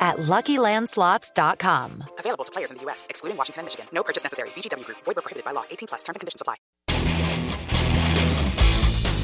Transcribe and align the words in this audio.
at 0.00 0.16
LuckyLandSlots.com. 0.16 2.04
Available 2.18 2.44
to 2.44 2.52
players 2.52 2.70
in 2.70 2.78
the 2.78 2.82
U.S., 2.84 3.06
excluding 3.10 3.36
Washington 3.36 3.60
and 3.60 3.66
Michigan. 3.66 3.86
No 3.92 4.02
purchase 4.02 4.22
necessary. 4.22 4.48
VGW 4.56 4.84
Group. 4.84 4.98
Void 5.04 5.16
prohibited 5.16 5.44
by 5.44 5.52
law. 5.52 5.64
18 5.70 5.88
plus. 5.88 6.02
Terms 6.02 6.16
and 6.16 6.20
conditions 6.20 6.40
apply. 6.40 6.56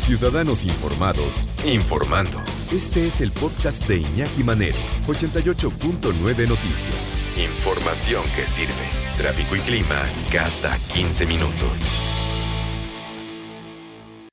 Ciudadanos 0.06 0.64
informados, 0.64 1.48
informando. 1.64 2.40
Este 2.70 3.08
es 3.08 3.20
el 3.20 3.32
podcast 3.32 3.88
de 3.88 3.96
Iñaki 4.02 4.44
Manero, 4.44 4.76
88.9 5.08 6.46
Noticias. 6.46 7.18
Información 7.36 8.22
que 8.36 8.46
sirve. 8.46 8.72
Tráfico 9.16 9.56
y 9.56 9.60
clima 9.60 10.04
cada 10.30 10.78
15 10.94 11.26
minutos. 11.26 11.98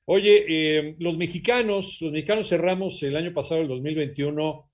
Oye, 0.04 0.44
eh, 0.48 0.96
los 1.00 1.16
mexicanos, 1.16 1.98
los 2.02 2.12
mexicanos 2.12 2.48
cerramos 2.48 3.02
el 3.02 3.16
año 3.16 3.32
pasado, 3.34 3.62
el 3.62 3.68
2021, 3.68 4.70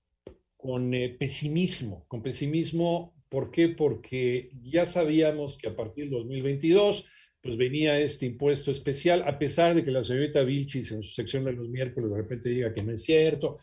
con 0.61 0.93
eh, 0.93 1.09
pesimismo, 1.09 2.05
con 2.07 2.21
pesimismo. 2.21 3.15
¿Por 3.29 3.49
qué? 3.49 3.69
Porque 3.69 4.51
ya 4.61 4.85
sabíamos 4.85 5.57
que 5.57 5.69
a 5.69 5.75
partir 5.75 6.05
del 6.05 6.13
2022 6.19 7.05
pues 7.41 7.57
venía 7.57 7.99
este 7.99 8.27
impuesto 8.27 8.69
especial, 8.69 9.23
a 9.25 9.39
pesar 9.39 9.73
de 9.73 9.83
que 9.83 9.89
la 9.89 10.03
señorita 10.03 10.43
Vilchis 10.43 10.91
en 10.91 11.01
su 11.01 11.11
sección 11.11 11.43
de 11.43 11.53
los 11.53 11.67
miércoles 11.67 12.11
de 12.11 12.17
repente 12.17 12.49
diga 12.49 12.71
que 12.71 12.83
no 12.83 12.91
es 12.91 13.03
cierto, 13.03 13.57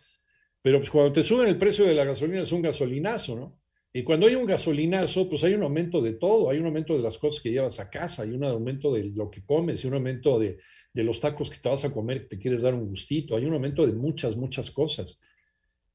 pero 0.60 0.78
pues 0.78 0.90
cuando 0.90 1.12
te 1.12 1.22
suben 1.22 1.46
el 1.46 1.58
precio 1.58 1.84
de 1.84 1.94
la 1.94 2.04
gasolina 2.04 2.42
es 2.42 2.50
un 2.50 2.62
gasolinazo, 2.62 3.36
¿no? 3.36 3.60
Y 3.92 4.02
cuando 4.02 4.26
hay 4.26 4.34
un 4.34 4.46
gasolinazo, 4.46 5.28
pues 5.28 5.44
hay 5.44 5.54
un 5.54 5.62
aumento 5.62 6.02
de 6.02 6.14
todo, 6.14 6.50
hay 6.50 6.58
un 6.58 6.66
aumento 6.66 6.96
de 6.96 7.02
las 7.04 7.16
cosas 7.16 7.40
que 7.40 7.50
llevas 7.50 7.78
a 7.78 7.88
casa, 7.88 8.24
hay 8.24 8.30
un 8.30 8.42
aumento 8.42 8.92
de 8.92 9.04
lo 9.04 9.30
que 9.30 9.44
comes, 9.44 9.84
hay 9.84 9.88
un 9.88 9.94
aumento 9.94 10.40
de, 10.40 10.58
de 10.92 11.04
los 11.04 11.20
tacos 11.20 11.48
que 11.48 11.58
te 11.58 11.68
vas 11.68 11.84
a 11.84 11.92
comer, 11.92 12.22
que 12.22 12.30
te 12.30 12.38
quieres 12.38 12.62
dar 12.62 12.74
un 12.74 12.88
gustito, 12.88 13.36
hay 13.36 13.46
un 13.46 13.54
aumento 13.54 13.86
de 13.86 13.92
muchas, 13.92 14.36
muchas 14.36 14.72
cosas 14.72 15.20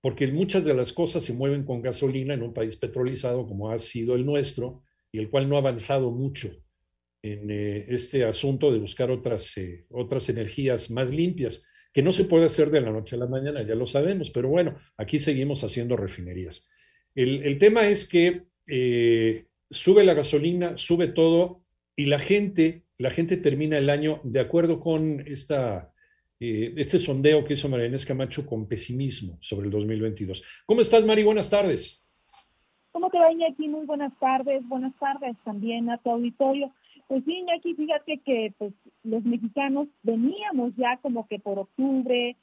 porque 0.03 0.27
muchas 0.27 0.65
de 0.65 0.73
las 0.73 0.91
cosas 0.91 1.23
se 1.23 1.31
mueven 1.31 1.63
con 1.63 1.81
gasolina 1.81 2.33
en 2.33 2.43
un 2.43 2.53
país 2.53 2.75
petrolizado 2.75 3.47
como 3.47 3.71
ha 3.71 3.79
sido 3.79 4.15
el 4.15 4.25
nuestro 4.25 4.83
y 5.13 5.17
el 5.17 5.29
cual 5.29 5.47
no 5.47 5.55
ha 5.55 5.59
avanzado 5.59 6.11
mucho 6.11 6.51
en 7.21 7.49
eh, 7.49 7.85
este 7.87 8.25
asunto 8.25 8.69
de 8.69 8.79
buscar 8.79 9.09
otras, 9.11 9.55
eh, 9.57 9.85
otras 9.89 10.27
energías 10.27 10.91
más 10.91 11.09
limpias, 11.09 11.65
que 11.93 12.01
no 12.01 12.11
se 12.11 12.25
puede 12.25 12.47
hacer 12.47 12.69
de 12.69 12.81
la 12.81 12.91
noche 12.91 13.15
a 13.15 13.19
la 13.19 13.27
mañana, 13.27 13.63
ya 13.63 13.75
lo 13.75 13.85
sabemos, 13.85 14.29
pero 14.29 14.49
bueno, 14.49 14.77
aquí 14.97 15.19
seguimos 15.19 15.63
haciendo 15.63 15.95
refinerías. 15.95 16.69
El, 17.15 17.57
tema 17.57 17.87
es 17.87 18.05
que 18.05 18.43
eh, 18.67 19.45
sube 19.71 20.03
la 20.03 20.15
gasolina, 20.15 20.77
sube 20.77 21.07
todo 21.07 21.63
y 21.95 22.07
la 22.07 22.19
gente, 22.19 22.83
la 22.97 23.09
gente 23.09 23.37
termina 23.37 23.77
el 23.77 23.89
año 23.89 24.19
de 24.25 24.41
acuerdo 24.41 24.81
con 24.81 25.21
esta 25.25 25.92
eh, 26.45 26.73
este 26.75 26.99
sondeo 26.99 27.45
que 27.45 27.53
hizo 27.53 27.69
María 27.69 27.89
Camacho 28.05 28.45
con 28.45 28.67
pesimismo 28.67 29.37
sobre 29.39 29.67
el 29.67 29.71
2022. 29.71 30.43
¿Cómo 30.65 30.81
estás, 30.81 31.05
Mari? 31.05 31.23
Buenas 31.23 31.49
tardes. 31.49 32.05
¿Cómo 32.91 33.09
te 33.09 33.17
va, 33.17 33.31
Iñaki? 33.31 33.69
Muy 33.69 33.85
buenas 33.85 34.11
tardes. 34.19 34.67
Buenas 34.67 34.93
tardes 34.99 35.37
también 35.45 35.89
a 35.89 35.99
tu 35.99 36.11
auditorio. 36.11 36.69
Pues 37.07 37.23
sí, 37.23 37.31
Iñaki, 37.31 37.75
fíjate 37.75 38.17
que 38.25 38.53
pues, 38.57 38.73
los 39.03 39.23
mexicanos 39.23 39.87
veníamos 40.01 40.75
ya 40.75 40.97
como 40.97 41.27
que 41.29 41.39
por 41.39 41.59
octubre, 41.59 42.35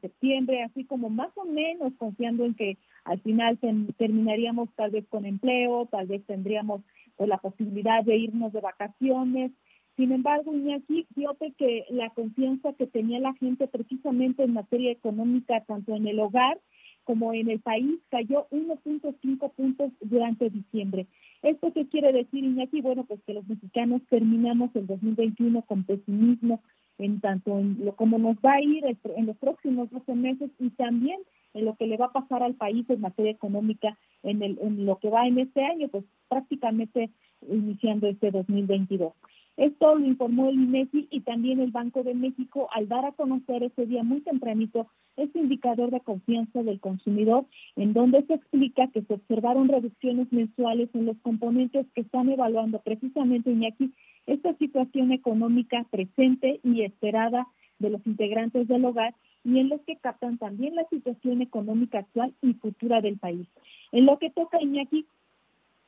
septiembre, 0.00 0.64
así 0.64 0.84
como 0.84 1.08
más 1.08 1.30
o 1.36 1.44
menos 1.44 1.92
confiando 1.96 2.44
en 2.44 2.54
que 2.54 2.76
al 3.04 3.20
final 3.20 3.56
terminaríamos 3.96 4.68
tal 4.74 4.90
vez 4.90 5.06
con 5.08 5.26
empleo, 5.26 5.86
tal 5.92 6.08
vez 6.08 6.26
tendríamos 6.26 6.82
pues, 7.16 7.28
la 7.28 7.38
posibilidad 7.38 8.02
de 8.02 8.16
irnos 8.16 8.52
de 8.52 8.60
vacaciones, 8.60 9.52
sin 9.96 10.12
embargo, 10.12 10.54
Iñaki, 10.54 11.06
fíjate 11.14 11.52
que 11.52 11.84
la 11.90 12.10
confianza 12.10 12.72
que 12.72 12.86
tenía 12.86 13.20
la 13.20 13.34
gente 13.34 13.68
precisamente 13.68 14.42
en 14.42 14.54
materia 14.54 14.90
económica, 14.90 15.60
tanto 15.66 15.94
en 15.94 16.06
el 16.08 16.18
hogar 16.18 16.60
como 17.04 17.32
en 17.32 17.50
el 17.50 17.60
país, 17.60 18.00
cayó 18.10 18.48
1.5 18.50 19.52
puntos 19.52 19.92
durante 20.00 20.50
diciembre. 20.50 21.06
¿Esto 21.42 21.72
qué 21.72 21.86
quiere 21.86 22.12
decir, 22.12 22.42
Iñaki? 22.42 22.80
Bueno, 22.80 23.04
pues 23.04 23.20
que 23.26 23.34
los 23.34 23.46
mexicanos 23.46 24.02
terminamos 24.08 24.74
el 24.74 24.86
2021 24.86 25.62
con 25.62 25.84
pesimismo 25.84 26.60
en 26.98 27.20
tanto 27.20 27.58
en 27.58 27.84
lo 27.84 27.96
como 27.96 28.18
nos 28.18 28.36
va 28.36 28.54
a 28.54 28.62
ir 28.62 28.84
en 28.84 29.26
los 29.26 29.36
próximos 29.36 29.90
12 29.90 30.14
meses 30.14 30.50
y 30.58 30.70
también 30.70 31.20
en 31.52 31.64
lo 31.64 31.76
que 31.76 31.86
le 31.86 31.96
va 31.96 32.06
a 32.06 32.12
pasar 32.12 32.42
al 32.42 32.54
país 32.54 32.88
en 32.88 33.00
materia 33.00 33.32
económica 33.32 33.96
en, 34.22 34.42
el, 34.42 34.58
en 34.60 34.86
lo 34.86 34.98
que 34.98 35.10
va 35.10 35.26
en 35.26 35.38
este 35.38 35.64
año, 35.64 35.88
pues 35.88 36.04
prácticamente 36.28 37.10
iniciando 37.48 38.08
este 38.08 38.30
2022. 38.30 39.12
Esto 39.56 39.94
lo 39.94 40.04
informó 40.04 40.48
el 40.48 40.56
INEGI 40.56 41.08
y 41.10 41.20
también 41.20 41.60
el 41.60 41.70
Banco 41.70 42.02
de 42.02 42.14
México 42.14 42.68
al 42.72 42.88
dar 42.88 43.04
a 43.04 43.12
conocer 43.12 43.62
ese 43.62 43.86
día 43.86 44.02
muy 44.02 44.20
tempranito 44.20 44.88
este 45.16 45.38
indicador 45.38 45.92
de 45.92 46.00
confianza 46.00 46.64
del 46.64 46.80
consumidor, 46.80 47.46
en 47.76 47.92
donde 47.92 48.24
se 48.26 48.34
explica 48.34 48.88
que 48.88 49.02
se 49.02 49.14
observaron 49.14 49.68
reducciones 49.68 50.32
mensuales 50.32 50.88
en 50.92 51.06
los 51.06 51.16
componentes 51.18 51.86
que 51.94 52.00
están 52.00 52.28
evaluando 52.30 52.80
precisamente 52.80 53.52
Iñaki 53.52 53.92
esta 54.26 54.54
situación 54.54 55.12
económica 55.12 55.86
presente 55.88 56.58
y 56.64 56.82
esperada 56.82 57.46
de 57.78 57.90
los 57.90 58.04
integrantes 58.06 58.66
del 58.66 58.84
hogar 58.84 59.14
y 59.44 59.58
en 59.58 59.68
los 59.68 59.80
que 59.82 59.96
captan 59.96 60.38
también 60.38 60.74
la 60.74 60.88
situación 60.88 61.42
económica 61.42 62.00
actual 62.00 62.34
y 62.42 62.54
futura 62.54 63.00
del 63.00 63.18
país. 63.18 63.46
En 63.92 64.06
lo 64.06 64.18
que 64.18 64.30
toca 64.30 64.60
Iñaki, 64.60 65.06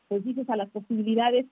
pues 0.09 0.25
dices 0.25 0.48
a 0.50 0.56
las 0.56 0.71
posibilidades 0.71 1.47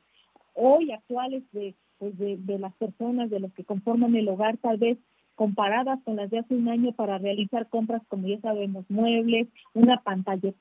hoy 0.54 0.92
actuales 0.92 1.42
de 1.52 1.74
pues 1.98 2.16
de, 2.18 2.58
las 2.58 2.74
personas, 2.74 3.30
de 3.30 3.40
los 3.40 3.52
que 3.52 3.64
conforman 3.64 4.14
el 4.16 4.28
hogar, 4.28 4.56
tal 4.58 4.78
vez 4.78 4.98
comparadas 5.34 5.98
con 6.04 6.16
las 6.16 6.30
de 6.30 6.38
hace 6.38 6.54
un 6.54 6.68
año 6.68 6.92
para 6.92 7.18
realizar 7.18 7.68
compras, 7.68 8.02
como 8.08 8.28
ya 8.28 8.40
sabemos, 8.40 8.84
muebles, 8.88 9.48
una 9.74 10.00
pantalla 10.02 10.52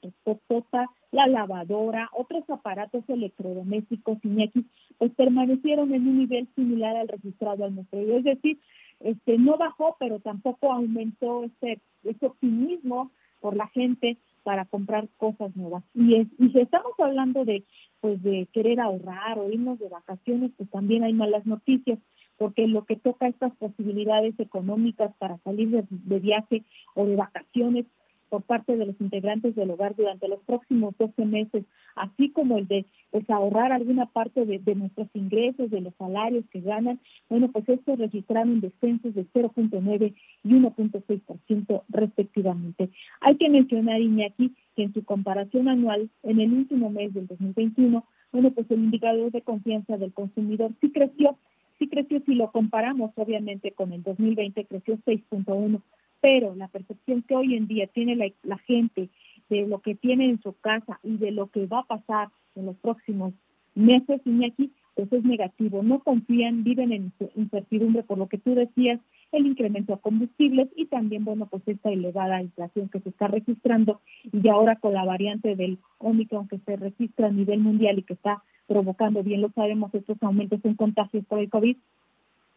tota, 0.47 0.89
la 1.11 1.27
lavadora, 1.27 2.09
otros 2.17 2.43
aparatos 2.49 3.03
electrodomésticos, 3.07 4.17
Iñaki, 4.23 4.65
pues 4.97 5.11
permanecieron 5.13 5.93
en 5.93 6.07
un 6.07 6.17
nivel 6.19 6.47
similar 6.55 6.95
al 6.95 7.07
registrado 7.07 7.65
al 7.65 7.75
nuestro. 7.75 7.99
Es 7.99 8.23
decir, 8.23 8.59
este 8.99 9.37
no 9.37 9.57
bajó, 9.57 9.95
pero 9.99 10.19
tampoco 10.19 10.71
aumentó 10.71 11.43
ese, 11.43 11.79
ese 12.03 12.25
optimismo 12.25 13.11
por 13.41 13.55
la 13.55 13.67
gente 13.67 14.17
para 14.43 14.65
comprar 14.65 15.07
cosas 15.17 15.55
nuevas. 15.55 15.83
Y, 15.93 16.15
es, 16.15 16.27
y 16.39 16.49
si 16.49 16.59
estamos 16.59 16.93
hablando 16.99 17.45
de 17.45 17.63
pues 18.01 18.21
de 18.21 18.47
querer 18.51 18.81
ahorrar 18.81 19.39
o 19.39 19.49
irnos 19.49 19.79
de 19.79 19.87
vacaciones, 19.87 20.51
pues 20.57 20.69
también 20.69 21.03
hay 21.05 21.13
malas 21.13 21.45
noticias, 21.45 21.97
porque 22.37 22.67
lo 22.67 22.83
que 22.83 22.97
toca 22.97 23.27
estas 23.27 23.55
posibilidades 23.55 24.37
económicas 24.41 25.15
para 25.19 25.37
salir 25.37 25.85
de 25.89 26.19
viaje 26.19 26.63
o 26.95 27.05
de 27.05 27.15
vacaciones, 27.15 27.85
por 28.33 28.41
parte 28.41 28.75
de 28.75 28.87
los 28.87 28.99
integrantes 28.99 29.53
del 29.53 29.69
hogar 29.69 29.95
durante 29.95 30.27
los 30.27 30.39
próximos 30.39 30.95
12 30.97 31.23
meses, 31.23 31.65
así 31.95 32.31
como 32.31 32.57
el 32.57 32.67
de 32.67 32.83
pues, 33.11 33.29
ahorrar 33.29 33.71
alguna 33.71 34.07
parte 34.07 34.43
de, 34.43 34.73
nuestros 34.73 35.07
ingresos, 35.13 35.69
de 35.69 35.81
los 35.81 35.93
salarios 35.99 36.43
que 36.49 36.61
ganan, 36.61 36.99
bueno, 37.29 37.51
pues 37.51 37.69
estos 37.69 37.99
registraron 37.99 38.59
descensos 38.59 39.13
de 39.13 39.27
0.9 39.27 40.15
y 40.45 40.49
1.6% 40.49 41.83
respectivamente. 41.89 42.89
Hay 43.21 43.35
que 43.35 43.49
mencionar, 43.49 44.01
Iñaki, 44.01 44.55
que 44.75 44.81
en 44.81 44.93
su 44.95 45.05
comparación 45.05 45.69
anual, 45.69 46.09
en 46.23 46.39
el 46.39 46.53
último 46.53 46.89
mes 46.89 47.13
del 47.13 47.27
2021, 47.27 48.03
bueno, 48.31 48.49
pues 48.49 48.65
el 48.71 48.79
indicador 48.79 49.31
de 49.31 49.43
confianza 49.43 49.97
del 49.97 50.11
consumidor 50.11 50.71
sí 50.81 50.89
creció, 50.89 51.37
sí 51.77 51.87
creció 51.87 52.19
si 52.25 52.33
lo 52.33 52.51
comparamos 52.51 53.11
obviamente 53.15 53.73
con 53.73 53.93
el 53.93 54.01
2020, 54.01 54.65
creció 54.65 54.97
6.1 55.05 55.83
pero 56.23 56.55
la 56.55 56.69
percepción 56.69 57.21
que 57.23 57.35
hoy 57.35 57.53
en 57.53 57.67
día 57.67 57.85
tiene 57.87 58.15
la, 58.43 58.57
gente 58.59 59.09
de 59.49 59.67
lo 59.67 59.79
que 59.79 59.93
tiene 59.93 60.29
en 60.29 60.41
su 60.41 60.53
casa 60.53 60.97
y 61.03 61.17
de 61.17 61.31
lo 61.31 61.47
que 61.47 61.65
va 61.65 61.79
a 61.79 61.83
pasar 61.83 62.29
en 62.55 62.65
los 62.65 62.77
próximos 62.77 63.33
meses, 63.75 64.21
Iñaki, 64.23 64.71
pues 64.95 65.11
es 65.11 65.25
negativo. 65.25 65.83
No 65.83 65.99
confían, 65.99 66.63
viven 66.63 66.93
en 66.93 67.11
incertidumbre 67.35 68.03
por 68.03 68.17
lo 68.17 68.29
que 68.29 68.37
tú 68.37 68.55
decías, 68.55 69.01
el 69.33 69.47
incremento 69.47 69.95
de 69.95 69.99
combustibles 69.99 70.69
y 70.77 70.85
también, 70.85 71.25
bueno, 71.25 71.47
pues 71.47 71.61
esta 71.67 71.91
elevada 71.91 72.41
inflación 72.41 72.87
que 72.87 73.01
se 73.01 73.09
está 73.09 73.27
registrando 73.27 73.99
y 74.31 74.47
ahora 74.47 74.77
con 74.77 74.93
la 74.93 75.03
variante 75.03 75.57
del 75.57 75.77
Omicron 75.97 76.47
que 76.47 76.59
se 76.59 76.77
registra 76.77 77.27
a 77.27 77.31
nivel 77.31 77.59
mundial 77.59 77.99
y 77.99 78.03
que 78.03 78.13
está 78.13 78.45
provocando, 78.67 79.23
bien 79.23 79.41
lo 79.41 79.49
sabemos, 79.49 79.93
estos 79.93 80.23
aumentos 80.23 80.63
en 80.63 80.75
contagios 80.75 81.25
por 81.25 81.39
el 81.39 81.49
COVID, 81.49 81.75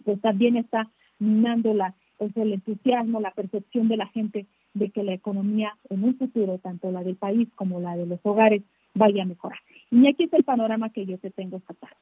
pues 0.05 0.21
también 0.21 0.57
está 0.57 0.89
minando 1.19 1.75
la 1.75 1.97
pues 2.19 2.37
el 2.37 2.53
entusiasmo, 2.53 3.21
la 3.21 3.31
percepción 3.33 3.89
de 3.89 3.97
la 3.97 4.07
gente 4.09 4.47
de 4.75 4.91
que 4.91 5.03
la 5.03 5.15
economía 5.15 5.77
en 5.91 6.05
un 6.05 6.17
futuro, 6.17 6.59
tanto 6.59 6.91
la 6.91 7.03
del 7.03 7.17
país 7.17 7.49
como 7.55 7.81
la 7.81 7.97
de 7.97 8.07
los 8.07 8.21
hogares, 8.23 8.63
vaya 8.95 9.23
a 9.23 9.27
mejorar. 9.27 9.59
Y 9.91 10.09
aquí 10.09 10.25
es 10.25 10.33
el 10.33 10.45
panorama 10.45 10.91
que 10.91 11.07
yo 11.07 11.19
te 11.19 11.31
tengo 11.31 11.59
esta 11.59 11.75
tarde. 11.75 11.97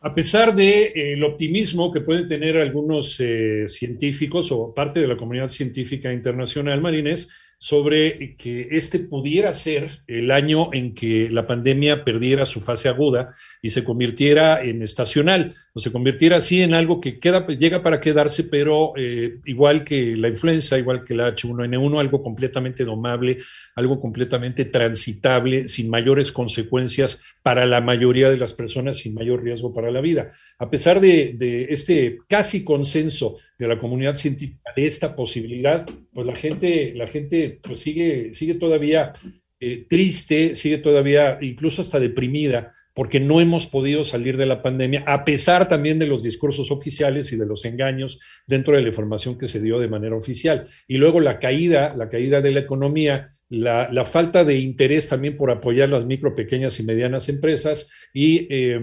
A 0.00 0.14
pesar 0.14 0.54
del 0.54 0.92
de, 0.94 1.14
eh, 1.14 1.24
optimismo 1.24 1.90
que 1.90 2.02
pueden 2.02 2.26
tener 2.26 2.56
algunos 2.58 3.18
eh, 3.18 3.64
científicos 3.66 4.52
o 4.52 4.72
parte 4.72 5.00
de 5.00 5.08
la 5.08 5.16
comunidad 5.16 5.48
científica 5.48 6.12
internacional, 6.12 6.80
Marines, 6.80 7.32
sobre 7.58 8.36
que 8.36 8.68
este 8.72 8.98
pudiera 8.98 9.52
ser 9.54 10.02
el 10.06 10.30
año 10.30 10.68
en 10.72 10.94
que 10.94 11.30
la 11.30 11.46
pandemia 11.46 12.04
perdiera 12.04 12.44
su 12.44 12.60
fase 12.60 12.88
aguda 12.88 13.34
y 13.62 13.70
se 13.70 13.82
convirtiera 13.82 14.62
en 14.62 14.82
estacional, 14.82 15.54
o 15.72 15.80
se 15.80 15.90
convirtiera 15.90 16.36
así 16.36 16.62
en 16.62 16.74
algo 16.74 17.00
que 17.00 17.18
queda, 17.18 17.46
llega 17.46 17.82
para 17.82 18.00
quedarse, 18.00 18.44
pero 18.44 18.92
eh, 18.96 19.38
igual 19.46 19.84
que 19.84 20.16
la 20.16 20.28
influenza, 20.28 20.78
igual 20.78 21.02
que 21.02 21.14
la 21.14 21.34
H1N1, 21.34 21.98
algo 21.98 22.22
completamente 22.22 22.84
domable, 22.84 23.38
algo 23.74 24.00
completamente 24.00 24.66
transitable, 24.66 25.66
sin 25.66 25.88
mayores 25.88 26.32
consecuencias 26.32 27.22
para 27.42 27.64
la 27.64 27.80
mayoría 27.80 28.28
de 28.28 28.36
las 28.36 28.52
personas, 28.52 28.98
sin 28.98 29.14
mayor 29.14 29.42
riesgo 29.42 29.72
para 29.72 29.90
la 29.90 30.02
vida. 30.02 30.28
A 30.58 30.68
pesar 30.68 31.00
de, 31.00 31.34
de 31.36 31.64
este 31.70 32.18
casi 32.28 32.64
consenso 32.64 33.38
de 33.58 33.68
la 33.68 33.78
comunidad 33.78 34.14
científica 34.14 34.72
de 34.74 34.86
esta 34.86 35.16
posibilidad, 35.16 35.86
pues 36.12 36.26
la 36.26 36.36
gente, 36.36 36.92
la 36.94 37.06
gente 37.06 37.58
pues 37.62 37.80
sigue, 37.80 38.34
sigue 38.34 38.54
todavía 38.54 39.12
eh, 39.60 39.86
triste, 39.88 40.54
sigue 40.54 40.78
todavía 40.78 41.38
incluso 41.40 41.82
hasta 41.82 41.98
deprimida 41.98 42.74
porque 42.96 43.20
no 43.20 43.42
hemos 43.42 43.66
podido 43.66 44.04
salir 44.04 44.38
de 44.38 44.46
la 44.46 44.62
pandemia, 44.62 45.04
a 45.06 45.22
pesar 45.22 45.68
también 45.68 45.98
de 45.98 46.06
los 46.06 46.22
discursos 46.22 46.70
oficiales 46.70 47.30
y 47.30 47.36
de 47.36 47.44
los 47.44 47.66
engaños 47.66 48.18
dentro 48.46 48.74
de 48.74 48.80
la 48.80 48.88
información 48.88 49.36
que 49.36 49.48
se 49.48 49.60
dio 49.60 49.78
de 49.78 49.86
manera 49.86 50.16
oficial. 50.16 50.66
Y 50.88 50.96
luego 50.96 51.20
la 51.20 51.38
caída, 51.38 51.94
la 51.94 52.08
caída 52.08 52.40
de 52.40 52.52
la 52.52 52.60
economía, 52.60 53.26
la, 53.48 54.04
falta 54.04 54.44
de 54.44 54.58
interés 54.58 55.08
también 55.08 55.36
por 55.36 55.50
apoyar 55.50 55.88
las 55.88 56.04
micro, 56.04 56.34
pequeñas 56.34 56.80
y 56.80 56.82
medianas 56.82 57.28
empresas 57.28 57.90
y 58.12 58.46
eh, 58.50 58.80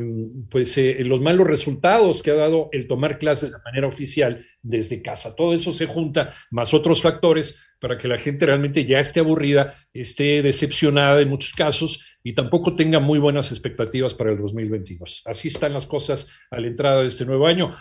pues 0.49 0.77
eh, 0.77 1.03
los 1.03 1.21
malos 1.21 1.47
resultados 1.47 2.21
que 2.21 2.31
ha 2.31 2.35
dado 2.35 2.69
el 2.71 2.87
tomar 2.87 3.17
clases 3.17 3.51
de 3.51 3.57
manera 3.65 3.87
oficial 3.87 4.45
desde 4.61 5.01
casa. 5.01 5.35
Todo 5.35 5.53
eso 5.53 5.73
se 5.73 5.85
junta, 5.85 6.33
más 6.49 6.73
otros 6.73 7.01
factores, 7.01 7.61
para 7.83 7.97
que 7.97 8.07
la 8.07 8.17
gente 8.17 8.45
realmente 8.45 8.85
ya 8.85 9.01
esté 9.01 9.19
aburrida, 9.19 9.75
esté 9.91 10.41
decepcionada 10.41 11.21
en 11.21 11.27
muchos 11.27 11.51
casos 11.51 12.17
y 12.23 12.31
tampoco 12.31 12.77
tenga 12.77 13.01
muy 13.01 13.19
buenas 13.19 13.51
expectativas 13.51 14.13
para 14.13 14.31
el 14.31 14.37
2022. 14.37 15.23
Así 15.25 15.49
están 15.49 15.73
las 15.73 15.85
cosas 15.85 16.31
a 16.49 16.61
la 16.61 16.67
entrada 16.67 17.01
de 17.01 17.09
este 17.09 17.25
nuevo 17.25 17.45
año. 17.45 17.71